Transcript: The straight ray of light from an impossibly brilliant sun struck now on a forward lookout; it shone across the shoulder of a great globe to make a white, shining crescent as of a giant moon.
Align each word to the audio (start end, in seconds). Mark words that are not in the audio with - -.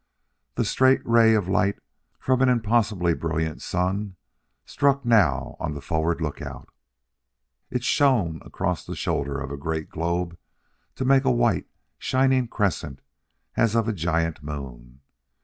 The 0.55 0.65
straight 0.65 1.05
ray 1.07 1.35
of 1.35 1.47
light 1.47 1.77
from 2.17 2.41
an 2.41 2.49
impossibly 2.49 3.13
brilliant 3.13 3.61
sun 3.61 4.15
struck 4.65 5.05
now 5.05 5.55
on 5.59 5.77
a 5.77 5.79
forward 5.79 6.21
lookout; 6.21 6.69
it 7.69 7.83
shone 7.83 8.41
across 8.43 8.83
the 8.83 8.95
shoulder 8.95 9.39
of 9.39 9.51
a 9.51 9.57
great 9.57 9.91
globe 9.91 10.39
to 10.95 11.05
make 11.05 11.23
a 11.23 11.29
white, 11.29 11.67
shining 11.99 12.47
crescent 12.47 13.01
as 13.55 13.75
of 13.75 13.87
a 13.87 13.93
giant 13.93 14.41
moon. 14.41 15.01